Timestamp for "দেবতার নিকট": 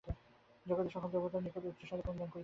1.13-1.63